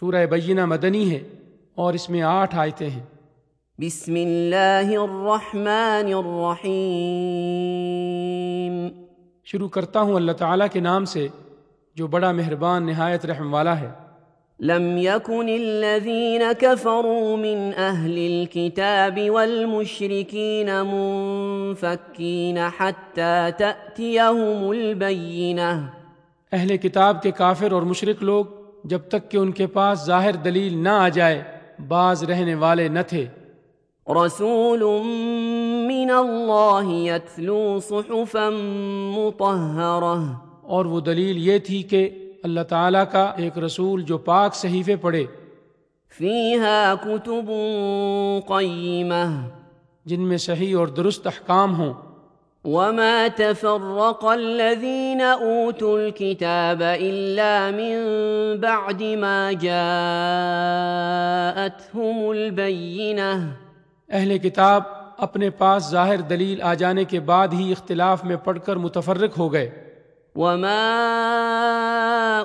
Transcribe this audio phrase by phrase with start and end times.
[0.00, 1.22] سورہ بینہ مدنی ہے
[1.74, 3.04] اور اس میں آٹھ آیتیں ہیں۔
[3.78, 8.88] بسم اللہ الرحمن الرحیم۔
[9.44, 11.28] شروع کرتا ہوں اللہ تعالیٰ کے نام سے
[11.94, 13.90] جو بڑا مہربان نہایت رحم والا ہے۔
[14.60, 25.84] لم يكن الذين كفروا من أهل الكتاب والمشركين منفكين حتى تأتيهم البينة
[26.52, 28.44] اہل کتاب کے کافر اور مشرق لوگ
[28.86, 31.42] جب تک کہ ان کے پاس ظاہر دلیل نہ آ جائے
[31.88, 33.26] باز رہنے والے نہ تھے۔
[34.08, 34.82] رسول
[35.86, 38.50] من الله يتلو صحفا
[39.16, 40.32] مطهرة
[40.62, 45.24] اور وہ دلیل یہ تھی کہ اللہ تعالیٰ کا ایک رسول جو پاک صحیفے پڑھے۔
[46.18, 47.50] فيها كتب
[48.48, 49.48] قيمة
[50.04, 51.92] جن میں صحیح اور درست احکام ہوں۔
[52.66, 57.94] وما تفرق الذين اوتوا الكتاب الا من
[58.60, 59.76] بعد ما جاءتهم
[62.30, 63.30] البينه
[64.10, 64.82] اہل کتاب
[65.28, 69.46] اپنے پاس ظاہر دلیل آ جانے کے بعد ہی اختلاف میں پڑھ کر متفرق ہو
[69.52, 69.68] گئے۔
[70.36, 70.86] وما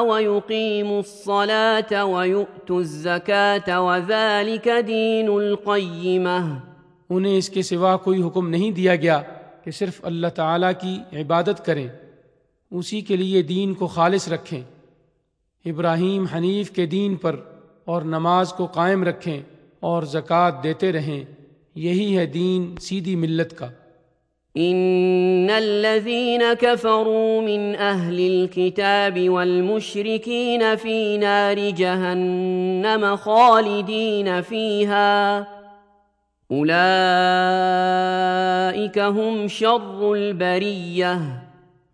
[0.00, 6.54] ويقيموا الصلاة ويؤتوا الزكاة وذلك دين القيمة.
[7.10, 9.22] انہیں اس کے سوا کوئی حکم نہیں دیا گیا
[9.64, 11.88] کہ صرف اللہ تعالیٰ کی عبادت کریں،
[12.70, 14.60] اسی کے لیے دین کو خالص رکھیں۔
[15.64, 17.36] ابراہیم حنیف کے دین پر
[17.84, 19.40] اور نماز کو قائم رکھیں
[19.80, 21.24] اور زکوٰۃ دیتے رہیں،
[21.74, 23.68] یہی ہے دین سیدھی ملت کا۔
[24.60, 35.38] ان الذين كفروا من اهل الكتاب والمشركين في نار جهنم خالدين فيها
[36.50, 36.78] اولئك
[38.98, 41.12] هم شر البريه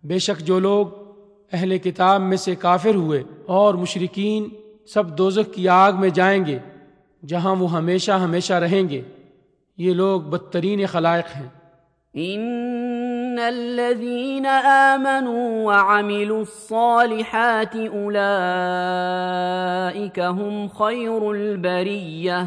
[0.03, 0.87] بے شک جو لوگ
[1.53, 4.49] اہل کتاب میں سے کافر ہوئے اور مشرقین
[4.87, 6.59] سب دوزخ کی آگ میں جائیں گے
[7.27, 9.03] جہاں وہ ہمیشہ ہمیشہ رہیں گے۔
[9.79, 11.49] یہ لوگ بدترین خلائق ہیں۔
[12.17, 18.19] ان الذين امنوا وعملوا الصالحات اولئك
[20.21, 22.45] هم خير البريه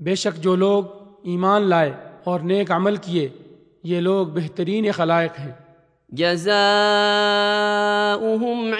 [0.00, 0.84] بے شک جو لوگ
[1.22, 1.92] ایمان لائے
[2.24, 3.28] اور نیک عمل کیے
[3.82, 5.52] یہ لوگ بہترین خلائق ہیں۔
[6.08, 6.52] جزاؤهم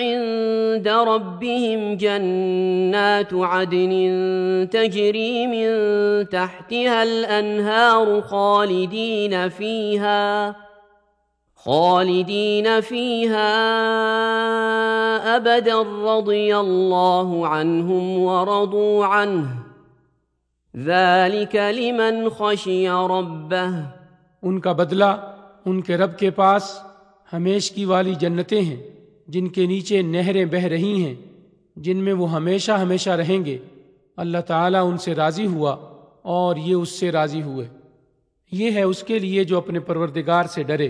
[0.00, 3.91] عند عند ربهم جنات عدن
[4.71, 5.71] تجري من
[6.31, 10.53] تحتها الأنهار خالدين فيها
[11.67, 13.53] خالدين فيها
[15.37, 19.44] أبدا، رضي الله عنهم ورضوا عنه.
[20.77, 23.81] ذلك لمن خشي ربه.
[24.43, 25.34] ان کا بدلہ
[25.65, 26.78] ان کے رب کے پاس
[27.33, 28.97] ہمیشگی والی جنتیں ہیں۔
[29.28, 31.15] جن کے نیچے نہریں بہہ رہی ہیں،
[31.77, 33.59] جن میں وہ ہمیشہ ہمیشہ رہیں گے۔
[34.16, 35.77] اللہ تعالیٰ ان سے راضی ہوا
[36.22, 37.67] اور یہ اس سے راضی ہوئے۔
[38.53, 40.88] یہ ہے اس کے لیے جو اپنے پروردگار سے ڈرے۔